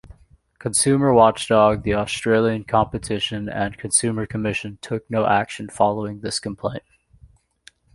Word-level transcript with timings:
Consumer 0.57 1.13
watchdog 1.13 1.83
the 1.83 1.93
Australian 1.93 2.63
Competition 2.63 3.47
and 3.47 3.77
Consumer 3.77 4.25
Commission 4.25 4.79
took 4.81 5.07
no 5.11 5.27
action 5.27 5.69
following 5.69 6.21
this 6.21 6.39
complaint. 6.39 6.81